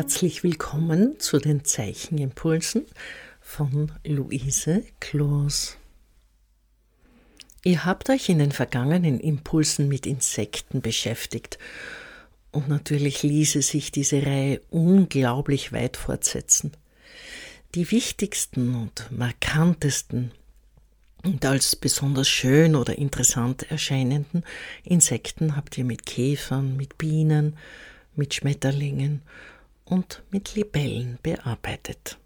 Herzlich 0.00 0.42
willkommen 0.42 1.20
zu 1.20 1.36
den 1.36 1.62
Zeichenimpulsen 1.62 2.86
von 3.42 3.92
Luise 4.02 4.82
Kloos. 4.98 5.76
Ihr 7.64 7.84
habt 7.84 8.08
euch 8.08 8.30
in 8.30 8.38
den 8.38 8.50
vergangenen 8.50 9.20
Impulsen 9.20 9.88
mit 9.88 10.06
Insekten 10.06 10.80
beschäftigt 10.80 11.58
und 12.50 12.66
natürlich 12.66 13.22
ließe 13.22 13.60
sich 13.60 13.92
diese 13.92 14.24
Reihe 14.24 14.62
unglaublich 14.70 15.70
weit 15.70 15.98
fortsetzen. 15.98 16.72
Die 17.74 17.90
wichtigsten 17.90 18.74
und 18.74 19.06
markantesten 19.10 20.30
und 21.24 21.44
als 21.44 21.76
besonders 21.76 22.26
schön 22.26 22.74
oder 22.74 22.96
interessant 22.96 23.70
erscheinenden 23.70 24.44
Insekten 24.82 25.56
habt 25.56 25.76
ihr 25.76 25.84
mit 25.84 26.06
Käfern, 26.06 26.78
mit 26.78 26.96
Bienen, 26.96 27.58
mit 28.16 28.32
Schmetterlingen 28.32 29.20
und 29.90 30.22
mit 30.30 30.54
Libellen 30.54 31.18
bearbeitet. 31.22 32.18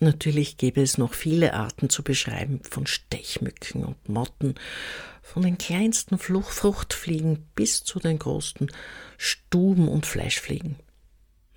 Natürlich 0.00 0.56
gäbe 0.56 0.80
es 0.80 0.96
noch 0.96 1.12
viele 1.12 1.52
Arten 1.52 1.90
zu 1.90 2.02
beschreiben, 2.02 2.62
von 2.62 2.86
Stechmücken 2.86 3.84
und 3.84 4.08
Motten, 4.08 4.54
von 5.22 5.42
den 5.42 5.58
kleinsten 5.58 6.18
Fruchtfliegen 6.18 7.46
bis 7.54 7.84
zu 7.84 7.98
den 7.98 8.18
großen 8.18 8.70
Stuben- 9.18 9.88
und 9.88 10.06
Fleischfliegen. 10.06 10.76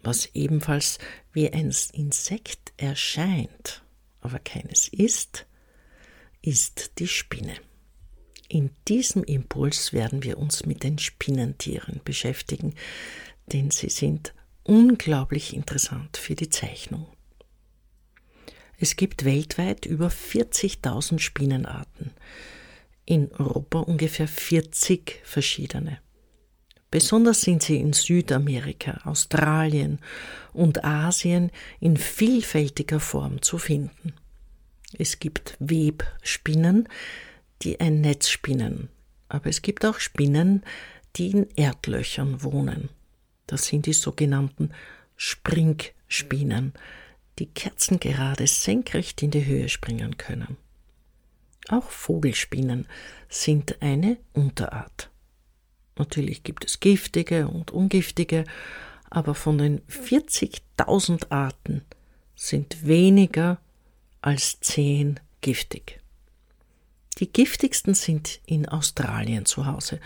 Was 0.03 0.25
ebenfalls 0.33 0.99
wie 1.31 1.51
ein 1.51 1.73
Insekt 1.93 2.73
erscheint, 2.75 3.83
aber 4.19 4.39
keines 4.39 4.89
ist, 4.89 5.45
ist 6.41 6.99
die 6.99 7.07
Spinne. 7.07 7.55
In 8.49 8.71
diesem 8.89 9.23
Impuls 9.23 9.93
werden 9.93 10.23
wir 10.23 10.37
uns 10.37 10.65
mit 10.65 10.83
den 10.83 10.99
Spinnentieren 10.99 12.01
beschäftigen, 12.03 12.75
denn 13.47 13.71
sie 13.71 13.89
sind 13.89 14.33
unglaublich 14.63 15.55
interessant 15.55 16.17
für 16.17 16.35
die 16.35 16.49
Zeichnung. 16.49 17.07
Es 18.77 18.95
gibt 18.95 19.23
weltweit 19.23 19.85
über 19.85 20.07
40.000 20.07 21.19
Spinnenarten, 21.19 22.11
in 23.05 23.31
Europa 23.33 23.79
ungefähr 23.79 24.27
40 24.27 25.21
verschiedene. 25.23 25.99
Besonders 26.91 27.41
sind 27.41 27.63
sie 27.63 27.77
in 27.77 27.93
Südamerika, 27.93 29.01
Australien 29.03 29.99
und 30.53 30.83
Asien 30.83 31.51
in 31.79 31.97
vielfältiger 31.97 32.99
Form 32.99 33.41
zu 33.41 33.57
finden. 33.57 34.13
Es 34.97 35.17
gibt 35.17 35.57
Webspinnen, 35.59 36.87
die 37.63 37.79
ein 37.79 38.01
Netz 38.01 38.29
spinnen, 38.29 38.89
aber 39.27 39.49
es 39.49 39.61
gibt 39.63 39.85
auch 39.85 39.99
Spinnen, 39.99 40.63
die 41.15 41.31
in 41.31 41.49
Erdlöchern 41.55 42.43
wohnen. 42.43 42.89
Das 43.53 43.67
sind 43.67 43.85
die 43.85 43.93
sogenannten 43.93 44.71
Springspinnen, 45.15 46.73
die 47.37 47.45
kerzengerade 47.45 48.47
senkrecht 48.47 49.21
in 49.21 49.29
die 49.29 49.45
Höhe 49.45 49.69
springen 49.69 50.17
können. 50.17 50.57
Auch 51.69 51.91
Vogelspinnen 51.91 52.87
sind 53.29 53.79
eine 53.79 54.17
Unterart. 54.33 55.11
Natürlich 55.99 56.41
gibt 56.41 56.65
es 56.65 56.79
giftige 56.79 57.47
und 57.47 57.69
ungiftige, 57.69 58.45
aber 59.11 59.35
von 59.35 59.59
den 59.59 59.81
40.000 59.81 61.29
Arten 61.29 61.85
sind 62.33 62.87
weniger 62.87 63.59
als 64.21 64.59
zehn 64.61 65.19
giftig. 65.41 66.01
Die 67.19 67.31
giftigsten 67.31 67.93
sind 67.93 68.41
in 68.47 68.67
Australien 68.67 69.45
zu 69.45 69.67
Hause. 69.67 69.99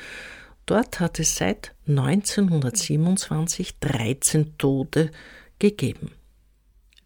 Dort 0.68 1.00
hat 1.00 1.20
es 1.20 1.36
seit 1.38 1.74
1927 1.88 3.80
13 3.80 4.58
Tote 4.58 5.12
gegeben. 5.60 6.12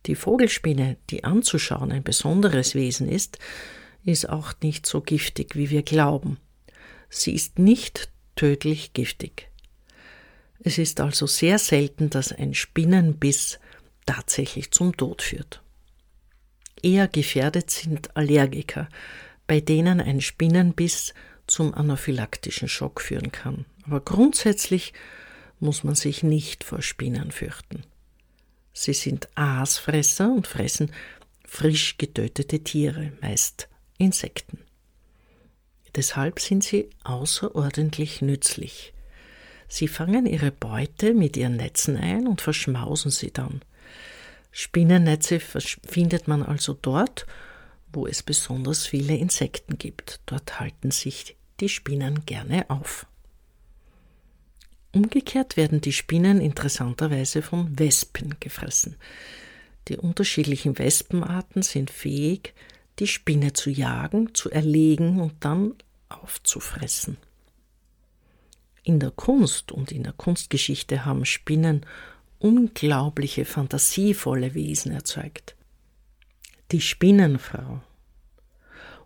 Die 0.07 0.16
Vogelspinne, 0.16 0.97
die 1.11 1.23
anzuschauen 1.23 1.91
ein 1.91 2.01
besonderes 2.03 2.73
Wesen 2.73 3.07
ist, 3.07 3.38
ist 4.03 4.27
auch 4.27 4.53
nicht 4.63 4.88
so 4.88 4.99
giftig, 4.99 5.55
wie 5.55 5.69
wir 5.69 5.83
glauben. 5.83 6.39
Sie 7.07 7.35
ist 7.35 7.59
nicht 7.59 8.09
tödlich 8.35 8.94
giftig. 8.94 9.49
Es 10.63 10.79
ist 10.79 10.99
also 10.99 11.28
sehr 11.28 11.59
selten, 11.59 12.09
dass 12.09 12.31
ein 12.33 12.55
Spinnenbiss 12.55 13.59
tatsächlich 14.07 14.72
zum 14.72 14.97
Tod 14.97 15.22
führt. 15.22 15.61
Eher 16.81 17.07
gefährdet 17.07 17.69
sind 17.69 18.17
Allergiker, 18.17 18.89
bei 19.45 19.59
denen 19.59 20.01
ein 20.01 20.19
Spinnenbiss 20.19 21.13
zum 21.51 21.73
anaphylaktischen 21.73 22.67
Schock 22.67 23.01
führen 23.01 23.31
kann. 23.31 23.66
Aber 23.84 24.00
grundsätzlich 24.00 24.94
muss 25.59 25.84
man 25.84 25.95
sich 25.95 26.23
nicht 26.23 26.63
vor 26.63 26.81
Spinnen 26.81 27.31
fürchten. 27.31 27.84
Sie 28.73 28.94
sind 28.94 29.29
Aasfresser 29.35 30.31
und 30.31 30.47
fressen 30.47 30.91
frisch 31.45 31.97
getötete 31.97 32.63
Tiere, 32.63 33.11
meist 33.22 33.67
Insekten. 33.97 34.59
Deshalb 35.95 36.40
sind 36.40 36.63
sie 36.63 36.90
außerordentlich 37.03 38.22
nützlich. 38.22 38.94
Sie 39.67 39.90
fangen 39.90 40.25
ihre 40.25 40.51
Beute 40.51 41.13
mit 41.13 41.35
ihren 41.35 41.57
Netzen 41.57 41.97
ein 41.97 42.28
und 42.28 42.40
verschmausen 42.40 43.11
sie 43.11 43.31
dann. 43.31 43.61
Spinnennetze 44.51 45.40
findet 45.40 46.28
man 46.29 46.44
also 46.44 46.73
dort, 46.73 47.25
wo 47.91 48.07
es 48.07 48.23
besonders 48.23 48.85
viele 48.85 49.16
Insekten 49.17 49.78
gibt. 49.78 50.22
Dort 50.25 50.61
halten 50.61 50.91
sich 50.91 51.35
die 51.61 51.69
Spinnen 51.69 52.25
gerne 52.25 52.69
auf. 52.69 53.05
Umgekehrt 54.94 55.55
werden 55.55 55.79
die 55.79 55.94
Spinnen 55.94 56.41
interessanterweise 56.41 57.41
von 57.41 57.79
Wespen 57.79 58.35
gefressen. 58.39 58.97
Die 59.88 59.97
unterschiedlichen 59.97 60.77
Wespenarten 60.77 61.61
sind 61.61 61.89
fähig, 61.89 62.53
die 62.99 63.07
Spinne 63.07 63.53
zu 63.53 63.69
jagen, 63.69 64.35
zu 64.35 64.49
erlegen 64.49 65.22
und 65.22 65.33
dann 65.45 65.75
aufzufressen. 66.09 67.17
In 68.83 68.99
der 68.99 69.11
Kunst 69.11 69.72
und 69.72 69.91
in 69.91 70.03
der 70.03 70.13
Kunstgeschichte 70.13 71.05
haben 71.05 71.25
Spinnen 71.25 71.85
unglaubliche, 72.39 73.45
fantasievolle 73.45 74.55
Wesen 74.55 74.91
erzeugt. 74.91 75.55
Die 76.72 76.81
Spinnenfrau 76.81 77.81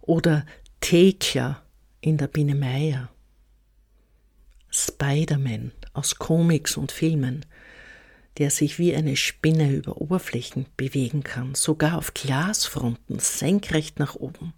oder 0.01 0.45
Thekla 0.81 1.64
in 2.05 2.17
der 2.17 2.27
Biene 2.27 2.53
Meier 2.53 3.09
Spider-Man 4.69 5.71
aus 5.93 6.17
Comics 6.19 6.77
und 6.77 6.91
Filmen, 6.91 7.47
der 8.37 8.51
sich 8.51 8.77
wie 8.77 8.95
eine 8.95 9.15
Spinne 9.15 9.71
über 9.71 9.99
Oberflächen 9.99 10.67
bewegen 10.77 11.23
kann, 11.23 11.55
sogar 11.55 11.97
auf 11.97 12.13
Glasfronten 12.13 13.17
senkrecht 13.17 13.97
nach 13.97 14.13
oben. 14.13 14.53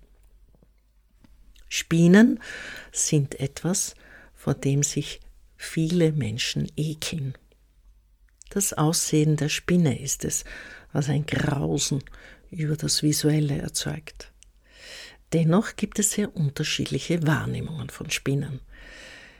Spinnen 1.69 2.41
sind 2.91 3.39
etwas, 3.39 3.95
vor 4.33 4.53
dem 4.53 4.83
sich 4.83 5.21
viele 5.55 6.11
Menschen 6.11 6.69
ekeln. 6.75 7.33
Das 8.49 8.73
Aussehen 8.73 9.37
der 9.37 9.47
Spinne 9.47 10.01
ist 10.01 10.25
es, 10.25 10.43
was 10.91 11.07
ein 11.07 11.25
Grausen 11.25 12.03
über 12.51 12.75
das 12.75 13.03
Visuelle 13.03 13.57
erzeugt. 13.57 14.33
Dennoch 15.33 15.75
gibt 15.75 15.99
es 15.99 16.11
sehr 16.11 16.35
unterschiedliche 16.35 17.25
Wahrnehmungen 17.27 17.89
von 17.89 18.09
Spinnen. 18.09 18.61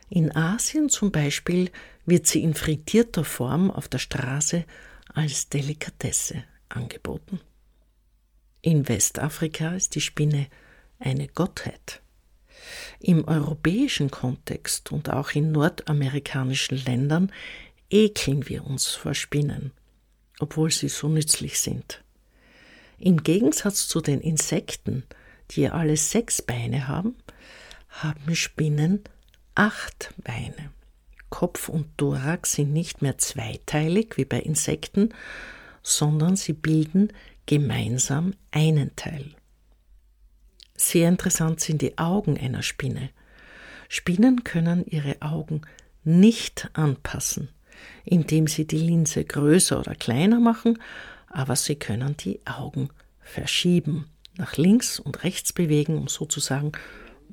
In 0.10 0.36
Asien 0.36 0.90
zum 0.90 1.12
Beispiel 1.12 1.70
wird 2.06 2.28
sie 2.28 2.44
in 2.44 2.54
frittierter 2.54 3.24
Form 3.24 3.72
auf 3.72 3.88
der 3.88 4.00
Straße 4.00 4.66
als 5.14 5.50
Delikatesse 5.50 6.44
angeboten. 6.70 7.40
In 8.62 8.88
Westafrika 8.88 9.76
ist 9.76 9.96
die 9.96 10.02
Spinne 10.02 10.48
eine 11.00 11.28
Gottheit. 11.28 12.02
Im 13.00 13.28
europäischen 13.28 14.12
Kontext 14.12 14.92
und 14.92 15.10
auch 15.10 15.32
in 15.32 15.52
nordamerikanischen 15.52 16.84
Ländern 16.84 17.32
ekeln 17.90 18.50
wir 18.50 18.66
uns 18.66 18.88
vor 18.88 19.14
Spinnen, 19.14 19.72
obwohl 20.40 20.72
sie 20.72 20.90
so 20.90 21.08
nützlich 21.08 21.60
sind. 21.60 22.04
Im 22.98 23.24
Gegensatz 23.24 23.88
zu 23.88 24.02
den 24.02 24.20
Insekten, 24.22 25.04
die 25.52 25.70
alle 25.70 25.98
sechs 25.98 26.42
Beine 26.42 26.88
haben, 26.88 27.16
haben 27.90 28.36
Spinnen 28.36 29.04
acht 29.56 30.14
Beine. 30.18 30.72
Kopf 31.30 31.68
und 31.70 31.98
Thorax 31.98 32.54
sind 32.54 32.72
nicht 32.72 33.02
mehr 33.02 33.18
zweiteilig 33.18 34.18
wie 34.18 34.26
bei 34.26 34.40
Insekten, 34.40 35.14
sondern 35.84 36.36
sie 36.36 36.54
bilden 36.54 37.12
gemeinsam 37.46 38.34
einen 38.52 38.96
Teil. 38.96 39.32
Sehr 40.76 41.10
interessant 41.10 41.60
sind 41.60 41.82
die 41.82 41.98
Augen 41.98 42.38
einer 42.38 42.62
Spinne. 42.62 43.10
Spinnen 43.90 44.44
können 44.44 44.86
ihre 44.86 45.22
Augen 45.22 45.62
nicht 46.04 46.70
anpassen, 46.74 47.50
indem 48.06 48.48
sie 48.48 48.68
die 48.68 48.78
Linse 48.78 49.26
größer 49.26 49.80
oder 49.80 49.96
kleiner 49.96 50.40
machen, 50.40 50.82
aber 51.28 51.56
sie 51.56 51.76
können 51.76 52.16
die 52.18 52.40
Augen 52.46 52.90
verschieben, 53.20 54.06
nach 54.38 54.58
links 54.58 55.00
und 55.00 55.24
rechts 55.24 55.54
bewegen, 55.54 55.98
um 55.98 56.08
sozusagen 56.08 56.72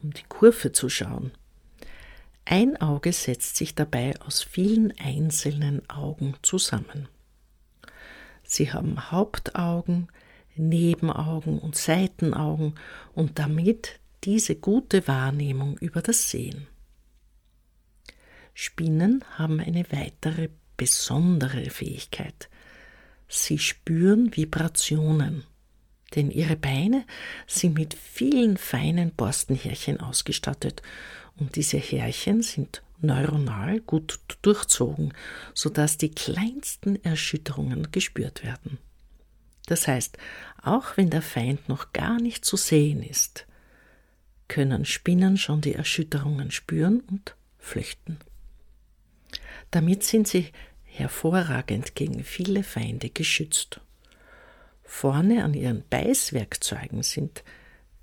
um 0.02 0.12
die 0.12 0.24
Kurve 0.28 0.72
zu 0.72 0.88
schauen. 0.88 1.32
Ein 2.44 2.80
Auge 2.80 3.12
setzt 3.12 3.56
sich 3.56 3.74
dabei 3.74 4.14
aus 4.20 4.42
vielen 4.42 4.92
einzelnen 4.98 5.88
Augen 5.88 6.34
zusammen. 6.42 7.08
Sie 8.42 8.72
haben 8.72 9.10
Hauptaugen, 9.10 10.08
Nebenaugen 10.54 11.58
und 11.58 11.76
Seitenaugen 11.76 12.74
und 13.14 13.38
damit 13.38 13.98
diese 14.24 14.56
gute 14.56 15.08
Wahrnehmung 15.08 15.78
über 15.78 16.02
das 16.02 16.30
Sehen. 16.30 16.66
Spinnen 18.52 19.24
haben 19.36 19.58
eine 19.60 19.90
weitere 19.90 20.50
besondere 20.76 21.70
Fähigkeit. 21.70 22.48
Sie 23.26 23.58
spüren 23.58 24.36
Vibrationen, 24.36 25.44
denn 26.16 26.30
ihre 26.30 26.56
Beine 26.56 27.04
sind 27.46 27.78
mit 27.78 27.94
vielen 27.94 28.56
feinen 28.56 29.12
Borstenhärchen 29.12 30.00
ausgestattet 30.00 30.82
und 31.36 31.56
diese 31.56 31.78
Härchen 31.78 32.42
sind 32.42 32.82
neuronal 33.00 33.80
gut 33.80 34.18
durchzogen, 34.42 35.12
sodass 35.52 35.98
die 35.98 36.10
kleinsten 36.10 37.02
Erschütterungen 37.04 37.90
gespürt 37.90 38.42
werden. 38.44 38.78
Das 39.66 39.88
heißt, 39.88 40.18
auch 40.62 40.96
wenn 40.96 41.10
der 41.10 41.22
Feind 41.22 41.68
noch 41.68 41.92
gar 41.92 42.20
nicht 42.20 42.44
zu 42.44 42.56
sehen 42.56 43.02
ist, 43.02 43.46
können 44.48 44.84
Spinnen 44.84 45.36
schon 45.36 45.60
die 45.60 45.74
Erschütterungen 45.74 46.50
spüren 46.50 47.00
und 47.10 47.34
flüchten. 47.58 48.18
Damit 49.70 50.04
sind 50.04 50.28
sie 50.28 50.52
hervorragend 50.84 51.94
gegen 51.94 52.22
viele 52.22 52.62
Feinde 52.62 53.10
geschützt. 53.10 53.80
Vorne 54.84 55.44
an 55.44 55.54
ihren 55.54 55.82
Beißwerkzeugen 55.88 57.02
sind 57.02 57.42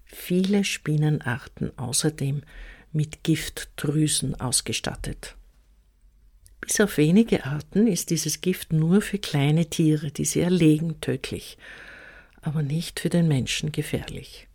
viele 0.04 0.64
Spinnenarten 0.64 1.78
außerdem 1.78 2.42
mit 2.92 3.24
Giftdrüsen 3.24 4.40
ausgestattet. 4.40 5.36
Bis 6.60 6.80
auf 6.80 6.98
wenige 6.98 7.46
Arten 7.46 7.88
ist 7.88 8.10
dieses 8.10 8.42
Gift 8.42 8.74
nur 8.74 9.02
für 9.02 9.18
kleine 9.18 9.70
Tiere, 9.70 10.12
die 10.12 10.26
sie 10.26 10.42
erlegen, 10.42 11.02
tödlich, 11.02 11.58
aber 12.42 12.62
nicht 12.62 13.00
für 13.00 13.10
den 13.10 13.28
Menschen 13.28 13.72
gefährlich. 13.72 14.48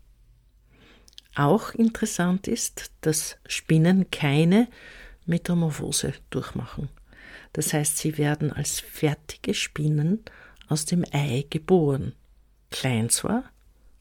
Auch 1.35 1.75
interessant 1.75 2.49
ist, 2.49 2.93
dass 3.01 3.37
Spinnen 3.47 4.11
keine 4.11 4.69
Metamorphose 5.27 6.15
durchmachen. 6.31 6.89
Das 7.53 7.73
heißt, 7.73 7.99
sie 7.99 8.19
werden 8.19 8.53
als 8.53 8.81
fertige 8.81 9.53
Spinnen 9.53 10.25
aus 10.69 10.85
dem 10.85 11.05
Ei 11.13 11.47
geboren. 11.49 12.15
Klein 12.71 13.11
zwar, 13.11 13.45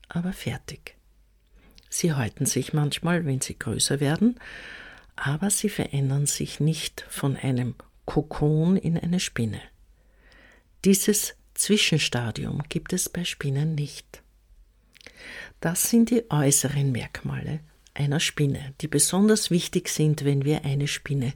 aber 0.07 0.33
fertig. 0.33 0.95
Sie 1.89 2.13
häuten 2.13 2.45
sich 2.45 2.73
manchmal, 2.73 3.25
wenn 3.25 3.41
sie 3.41 3.57
größer 3.57 3.99
werden, 3.99 4.39
aber 5.15 5.49
sie 5.49 5.69
verändern 5.69 6.25
sich 6.25 6.59
nicht 6.59 7.05
von 7.09 7.37
einem 7.37 7.75
Kokon 8.05 8.75
in 8.77 8.97
eine 8.97 9.19
Spinne. 9.19 9.61
Dieses 10.83 11.35
Zwischenstadium 11.53 12.63
gibt 12.69 12.93
es 12.93 13.09
bei 13.09 13.23
Spinnen 13.23 13.75
nicht. 13.75 14.21
Das 15.61 15.89
sind 15.89 16.09
die 16.09 16.29
äußeren 16.29 16.91
Merkmale 16.91 17.61
einer 17.93 18.19
Spinne, 18.19 18.73
die 18.81 18.87
besonders 18.87 19.49
wichtig 19.49 19.89
sind, 19.89 20.25
wenn 20.25 20.43
wir 20.43 20.65
eine 20.65 20.87
Spinne 20.87 21.33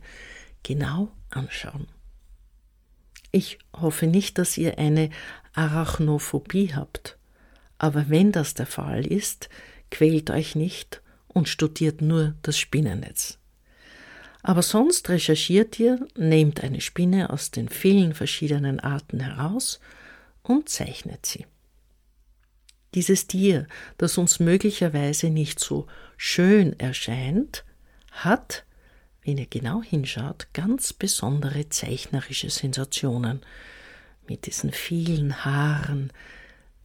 genau 0.62 1.12
anschauen. 1.30 1.88
Ich 3.32 3.60
hoffe 3.74 4.08
nicht, 4.08 4.38
dass 4.38 4.58
ihr 4.58 4.78
eine 4.78 5.10
Arachnophobie 5.54 6.74
habt, 6.74 7.18
aber 7.78 8.10
wenn 8.10 8.32
das 8.32 8.54
der 8.54 8.66
Fall 8.66 9.06
ist, 9.06 9.50
quält 9.92 10.30
euch 10.30 10.56
nicht 10.56 11.02
und 11.28 11.48
studiert 11.48 12.02
nur 12.02 12.36
das 12.42 12.58
Spinnennetz. 12.58 13.38
Aber 14.42 14.62
sonst 14.62 15.10
recherchiert 15.10 15.80
ihr, 15.80 16.08
nehmt 16.16 16.64
eine 16.64 16.82
Spinne 16.82 17.30
aus 17.30 17.52
den 17.52 17.70
vielen 17.70 18.14
verschiedenen 18.14 18.80
Arten 18.80 19.20
heraus 19.20 19.80
und 20.44 20.70
zeichnet 20.70 21.26
sie. 21.26 21.46
Dieses 22.96 23.28
Tier, 23.28 23.68
das 23.98 24.18
uns 24.18 24.40
möglicherweise 24.40 25.30
nicht 25.30 25.60
so 25.60 25.88
schön 26.18 26.80
erscheint, 26.80 27.64
hat 28.12 28.66
wenn 29.30 29.38
ihr 29.38 29.46
genau 29.46 29.84
hinschaut, 29.84 30.48
ganz 30.54 30.92
besondere 30.92 31.70
zeichnerische 31.70 32.50
Sensationen 32.50 33.42
mit 34.28 34.48
diesen 34.48 34.72
vielen 34.72 35.46
Haaren, 35.46 36.12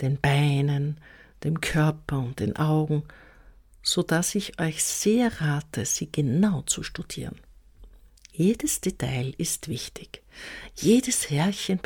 den 0.03 0.21
Beinen, 0.21 0.99
dem 1.43 1.63
Körper 1.63 2.19
und 2.19 2.41
den 2.41 2.55
Augen, 2.57 3.05
so 3.83 4.03
dass 4.03 4.35
ich 4.35 4.61
euch 4.61 4.85
sehr 4.85 5.41
rate, 5.41 5.87
sie 5.87 6.13
genau 6.13 6.61
zu 6.67 6.83
studieren. 6.83 7.41
Jedes 8.31 8.83
Detail 8.83 9.33
ist 9.39 9.69
wichtig. 9.69 10.23
Jedes 10.75 11.31
Härchen 11.31 11.81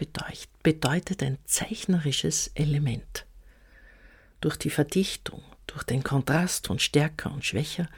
bedeutet 0.65 1.23
ein 1.23 1.39
zeichnerisches 1.45 2.51
Element. 2.57 3.27
Durch 4.41 4.57
die 4.57 4.71
Verdichtung, 4.71 5.41
durch 5.69 5.85
den 5.85 6.03
Kontrast 6.03 6.67
von 6.67 6.81
stärker 6.81 7.31
und 7.33 7.45
schwächer 7.45 7.89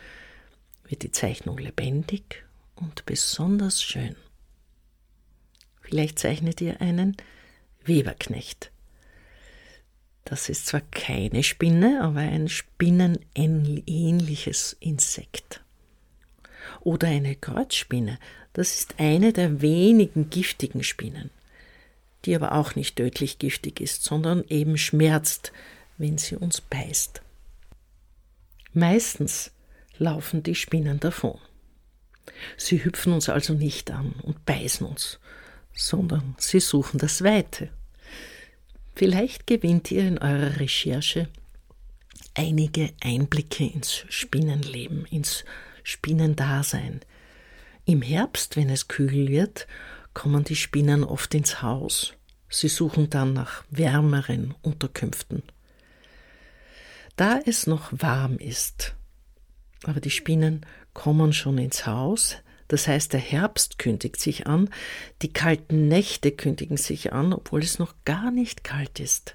wird 0.87 1.05
die 1.05 1.13
Zeichnung 1.13 1.57
lebendig 1.57 2.45
und 2.81 3.07
besonders 3.07 3.83
schön. 3.83 4.15
Vielleicht 5.81 6.19
zeichnet 6.19 6.61
ihr 6.61 6.81
einen 6.81 7.17
Weberknecht. 7.85 8.73
Das 10.25 10.49
ist 10.49 10.67
zwar 10.67 10.83
keine 10.93 11.43
Spinne, 11.43 12.01
aber 12.03 12.21
ein 12.21 12.49
spinnenähnliches 12.49 14.77
Insekt. 14.81 15.65
Oder 16.81 17.09
eine 17.09 17.35
Kreuzspinne, 17.35 18.21
das 18.53 18.77
ist 18.77 18.95
eine 18.99 19.33
der 19.33 19.61
wenigen 19.61 20.31
giftigen 20.31 20.85
Spinnen, 20.85 21.31
die 22.25 22.37
aber 22.37 22.53
auch 22.53 22.77
nicht 22.77 22.97
tödlich 22.97 23.39
giftig 23.39 23.81
ist, 23.81 24.05
sondern 24.05 24.45
eben 24.49 24.79
schmerzt, 24.79 25.53
wenn 25.99 26.19
sie 26.19 26.37
uns 26.37 26.61
beißt. 26.61 27.23
Meistens 28.73 29.51
laufen 29.99 30.45
die 30.45 30.55
Spinnen 30.55 31.01
davon. 31.01 31.41
Sie 32.57 32.85
hüpfen 32.85 33.13
uns 33.13 33.29
also 33.29 33.55
nicht 33.55 33.91
an 33.91 34.13
und 34.23 34.45
beißen 34.45 34.87
uns, 34.87 35.19
sondern 35.75 36.35
sie 36.39 36.61
suchen 36.61 36.99
das 36.99 37.23
Weite. 37.23 37.71
Vielleicht 38.95 39.47
gewinnt 39.47 39.91
ihr 39.91 40.07
in 40.07 40.19
eurer 40.19 40.61
Recherche 40.61 41.29
einige 42.35 42.93
Einblicke 43.01 43.65
ins 43.65 44.05
Spinnenleben, 44.09 45.05
ins 45.07 45.45
Spinnendasein. 45.83 47.01
Im 47.85 48.03
Herbst, 48.03 48.57
wenn 48.57 48.71
es 48.71 48.89
kühl 48.89 49.29
wird, 49.29 49.67
kommen 50.15 50.45
die 50.45 50.57
Spinnen 50.57 51.05
oft 51.05 51.35
ins 51.35 51.63
Haus. 51.63 52.15
Sie 52.49 52.69
suchen 52.69 53.11
dann 53.11 53.33
nach 53.33 53.65
wärmeren 53.71 54.55
Unterkünften. 54.63 55.43
Da 57.17 57.41
es 57.45 57.67
noch 57.67 57.93
warm 57.93 58.39
ist, 58.39 58.95
aber 59.85 60.01
die 60.01 60.11
Spinnen 60.11 60.67
kommen 60.95 61.33
schon 61.33 61.59
ins 61.59 61.87
Haus, 61.87 62.37
das 62.69 62.87
heißt, 62.87 63.13
der 63.13 63.21
Herbst 63.21 63.79
kündigt 63.79 64.21
sich 64.21 64.47
an, 64.47 64.71
die 65.23 65.33
kalten 65.33 65.89
Nächte 65.89 66.31
kündigen 66.31 66.77
sich 66.77 67.13
an, 67.13 67.33
obwohl 67.33 67.63
es 67.63 67.79
noch 67.79 67.95
gar 68.05 68.31
nicht 68.31 68.63
kalt 68.63 69.01
ist. 69.01 69.35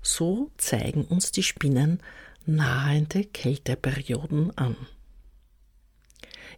So 0.00 0.50
zeigen 0.56 1.04
uns 1.04 1.32
die 1.32 1.42
Spinnen 1.42 2.00
nahende 2.46 3.24
Kälteperioden 3.24 4.56
an. 4.56 4.76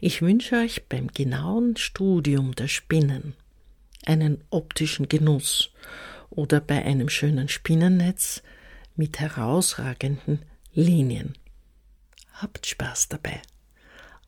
Ich 0.00 0.22
wünsche 0.22 0.56
euch 0.56 0.88
beim 0.88 1.08
genauen 1.08 1.76
Studium 1.76 2.54
der 2.54 2.68
Spinnen 2.68 3.34
einen 4.06 4.42
optischen 4.50 5.08
Genuss 5.08 5.70
oder 6.30 6.60
bei 6.60 6.84
einem 6.84 7.08
schönen 7.08 7.48
Spinnennetz 7.48 8.42
mit 8.96 9.20
herausragenden 9.20 10.44
Linien. 10.74 11.34
Habt 12.34 12.66
Spaß 12.66 13.08
dabei. 13.08 13.40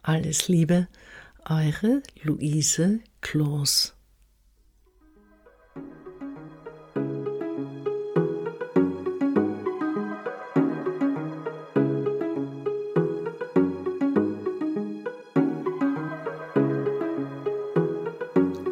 Alles 0.06 0.48
Liebe, 0.48 0.86
eure 1.48 2.02
Luise 2.22 3.00
Kloos. 3.22 3.94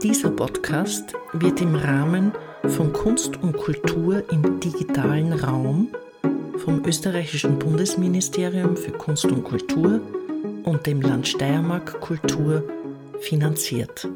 Dieser 0.02 0.30
Podcast 0.32 1.14
wird 1.32 1.62
im 1.62 1.74
Rahmen 1.76 2.32
von 2.68 2.92
Kunst 2.92 3.42
und 3.42 3.56
Kultur 3.56 4.22
im 4.30 4.60
digitalen 4.60 5.32
Raum 5.32 5.88
vom 6.58 6.84
österreichischen 6.84 7.58
Bundesministerium 7.58 8.76
für 8.76 8.92
Kunst 8.92 9.24
und 9.24 9.44
Kultur 9.44 10.02
und 10.64 10.86
dem 10.86 11.00
Land 11.00 11.28
Steiermark 11.28 12.00
Kultur 12.00 12.64
finanziert. 13.20 14.08